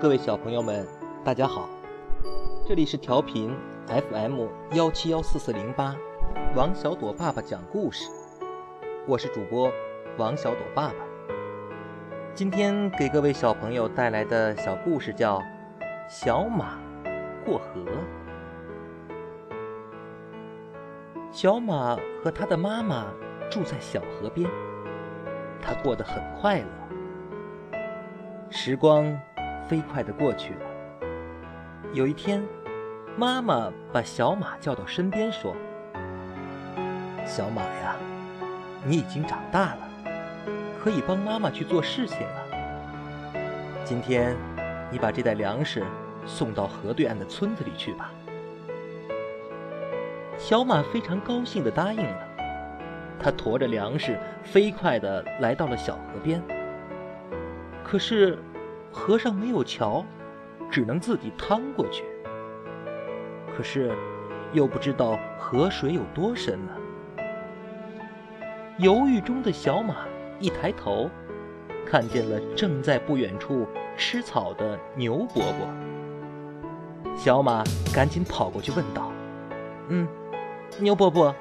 [0.00, 0.88] 各位小朋友们，
[1.22, 1.68] 大家好，
[2.66, 3.54] 这里是调频
[3.86, 5.94] FM 幺七幺四四零八，
[6.56, 8.08] 王小朵爸爸讲故事，
[9.06, 9.70] 我是主播
[10.16, 10.94] 王小朵爸爸。
[12.34, 15.38] 今天给各位小朋友带来的小故事叫
[16.08, 16.78] 《小马
[17.44, 17.82] 过河》。
[21.30, 21.94] 小马
[22.24, 23.12] 和他的妈妈
[23.50, 24.50] 住在小河边，
[25.60, 26.66] 他过得很快乐。
[28.48, 29.04] 时光
[29.70, 30.60] 飞快地过去了。
[31.92, 32.42] 有一天，
[33.16, 35.54] 妈妈把小马叫到身边说
[37.24, 37.94] ：“小马呀，
[38.84, 39.88] 你已经长大了，
[40.82, 43.38] 可以帮妈妈去做事情了。
[43.84, 44.36] 今天，
[44.90, 45.84] 你把这袋粮食
[46.26, 48.10] 送到河对岸的村子里去吧。”
[50.36, 52.28] 小马非常高兴地答应了。
[53.20, 56.42] 他驮着粮食，飞快地来到了小河边。
[57.84, 58.36] 可是，
[58.92, 60.04] 河上没有桥，
[60.70, 62.04] 只能自己趟过去。
[63.56, 63.94] 可是，
[64.52, 66.72] 又不知道河水有多深呢。
[68.78, 70.06] 犹豫中的小马
[70.38, 71.10] 一抬头，
[71.86, 77.14] 看见了正在不远处吃草的牛伯伯。
[77.16, 79.12] 小马赶紧跑过去问道
[79.88, 80.08] ：“嗯，
[80.78, 81.34] 牛伯伯，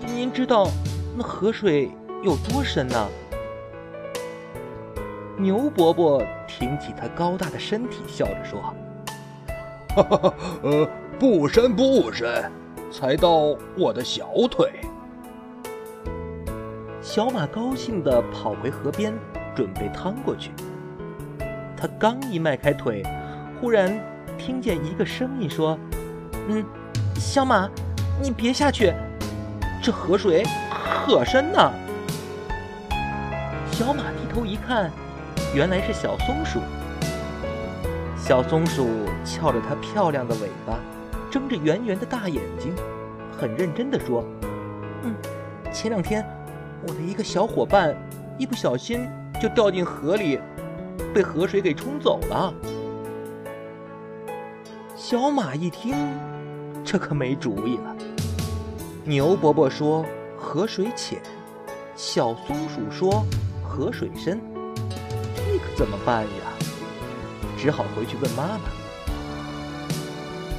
[0.00, 0.68] 您知道
[1.16, 1.90] 那河水
[2.22, 3.08] 有多深呢？”
[5.36, 6.22] 牛伯伯
[6.58, 8.74] 挺起他高大的身体，笑着说
[9.94, 12.50] ：“哈哈，呃，不深不深，
[12.90, 14.72] 才到我的小腿。”
[17.02, 19.12] 小马高兴地跑回河边，
[19.54, 20.50] 准备趟过去。
[21.76, 23.02] 他刚一迈开腿，
[23.60, 24.00] 忽然
[24.38, 25.78] 听见一个声音说
[26.48, 26.64] ：“嗯，
[27.16, 27.68] 小马，
[28.18, 28.94] 你别下去，
[29.82, 30.42] 这河水
[31.04, 31.70] 可深呢。”
[33.70, 34.90] 小马低头一看。
[35.54, 36.60] 原来是小松鼠。
[38.16, 38.88] 小松鼠
[39.24, 40.78] 翘着它漂亮的尾巴，
[41.30, 42.74] 睁着圆圆的大眼睛，
[43.30, 44.24] 很认真地说
[45.04, 45.14] ：“嗯，
[45.72, 46.26] 前两天
[46.86, 47.96] 我的一个小伙伴
[48.36, 49.08] 一不小心
[49.40, 50.40] 就掉进河里，
[51.14, 52.52] 被河水给冲走了。”
[54.96, 55.94] 小马一听，
[56.84, 57.96] 这可没主意了。
[59.04, 60.04] 牛伯伯说
[60.36, 61.20] 河水浅，
[61.94, 63.24] 小松鼠说
[63.62, 64.40] 河水深。
[65.76, 66.30] 怎么办呀？
[67.58, 68.60] 只好回去问妈妈。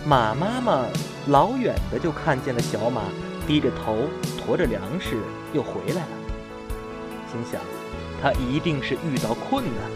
[0.06, 0.86] 马妈妈
[1.28, 3.02] 老远的就看见了小马
[3.46, 4.08] 低着头
[4.38, 5.18] 驮着粮食
[5.54, 6.08] 又回来了，
[7.32, 7.62] 心想
[8.22, 9.92] 他一定是遇到困难，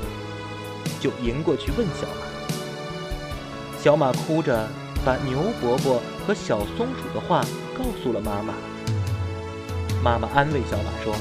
[0.99, 3.79] 就迎过去问小马。
[3.81, 4.67] 小马哭着
[5.05, 7.41] 把牛伯伯和小松鼠的话
[7.77, 8.53] 告诉了妈妈。
[10.03, 11.15] 妈妈安慰小马说：“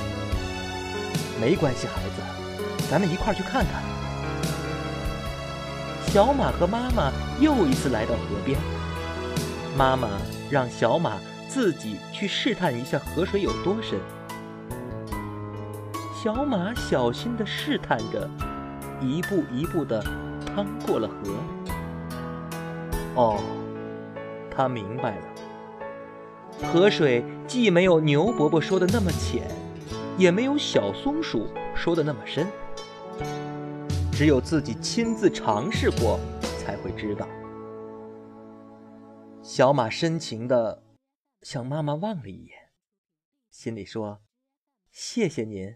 [1.41, 2.23] 没关系，孩子。”
[2.91, 3.90] 咱们一块儿去看看。
[6.07, 8.59] 小马和妈妈又一次来到河边，
[9.77, 10.09] 妈妈
[10.51, 11.19] 让小马
[11.49, 13.99] 自己去试探一下河水有多深。
[16.13, 18.29] 小马小心地试探着，
[19.01, 20.03] 一步一步地
[20.45, 21.15] 趟过了河。
[23.15, 23.41] 哦，
[24.55, 29.49] 他明白了，河水既没有牛伯伯说的那么浅，
[30.19, 32.47] 也没有小松鼠说的那么深。
[34.21, 36.21] 只有自己亲自尝试过，
[36.59, 37.27] 才会知道。
[39.41, 40.83] 小马深情地
[41.41, 42.55] 向妈妈望了一眼，
[43.49, 44.21] 心里说
[44.93, 45.75] ：“谢谢您，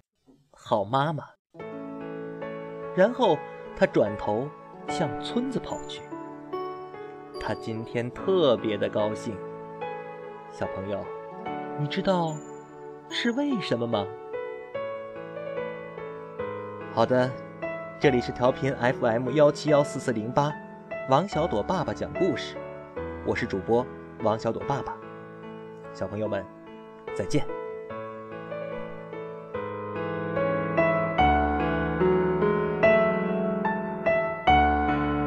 [0.50, 1.25] 好妈妈。”
[2.94, 3.38] 然后
[3.78, 4.47] 他转头
[4.91, 6.03] 向村子跑去。
[7.41, 9.34] 他今天特别的高兴。
[10.53, 11.03] 小朋友，
[11.81, 12.37] 你知道
[13.09, 14.06] 是为什么吗？
[16.93, 17.33] 好的。
[18.00, 20.53] 这里是调频 FM 幺七幺四四零八，
[21.09, 22.56] 王小朵爸爸讲故事，
[23.25, 23.87] 我是主播
[24.22, 24.94] 王小朵爸爸，
[25.94, 26.44] 小朋友们，
[27.16, 27.64] 再见。